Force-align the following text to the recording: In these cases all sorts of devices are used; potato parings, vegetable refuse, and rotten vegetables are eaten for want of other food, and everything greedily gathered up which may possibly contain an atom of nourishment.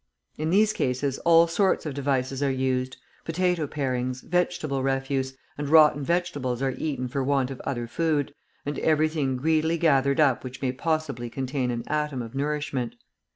In 0.35 0.49
these 0.49 0.73
cases 0.73 1.19
all 1.19 1.45
sorts 1.45 1.85
of 1.85 1.93
devices 1.93 2.41
are 2.41 2.49
used; 2.49 2.97
potato 3.23 3.67
parings, 3.67 4.21
vegetable 4.23 4.81
refuse, 4.81 5.37
and 5.59 5.69
rotten 5.69 6.03
vegetables 6.03 6.59
are 6.63 6.73
eaten 6.75 7.07
for 7.07 7.23
want 7.23 7.51
of 7.51 7.59
other 7.65 7.85
food, 7.85 8.33
and 8.65 8.79
everything 8.79 9.37
greedily 9.37 9.77
gathered 9.77 10.19
up 10.19 10.43
which 10.43 10.59
may 10.59 10.71
possibly 10.71 11.29
contain 11.29 11.69
an 11.69 11.83
atom 11.85 12.23
of 12.23 12.33
nourishment. 12.33 12.95